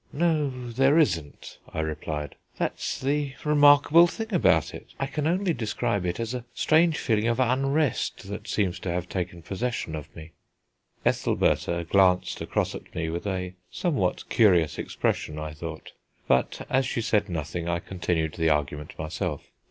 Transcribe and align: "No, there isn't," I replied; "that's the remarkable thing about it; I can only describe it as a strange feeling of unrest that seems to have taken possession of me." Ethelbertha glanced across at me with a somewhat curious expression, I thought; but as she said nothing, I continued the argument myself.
"No, 0.11 0.71
there 0.71 0.97
isn't," 0.97 1.59
I 1.71 1.79
replied; 1.81 2.33
"that's 2.57 2.99
the 2.99 3.35
remarkable 3.45 4.07
thing 4.07 4.33
about 4.33 4.73
it; 4.73 4.95
I 4.99 5.05
can 5.05 5.27
only 5.27 5.53
describe 5.53 6.07
it 6.07 6.19
as 6.19 6.33
a 6.33 6.43
strange 6.55 6.97
feeling 6.97 7.27
of 7.27 7.39
unrest 7.39 8.27
that 8.27 8.47
seems 8.47 8.79
to 8.79 8.89
have 8.91 9.07
taken 9.07 9.43
possession 9.43 9.95
of 9.95 10.09
me." 10.15 10.31
Ethelbertha 11.05 11.83
glanced 11.83 12.41
across 12.41 12.73
at 12.73 12.95
me 12.95 13.09
with 13.11 13.27
a 13.27 13.53
somewhat 13.69 14.27
curious 14.27 14.79
expression, 14.79 15.37
I 15.37 15.53
thought; 15.53 15.91
but 16.27 16.65
as 16.67 16.87
she 16.87 17.01
said 17.01 17.29
nothing, 17.29 17.67
I 17.69 17.77
continued 17.77 18.33
the 18.33 18.49
argument 18.49 18.97
myself. 18.97 19.51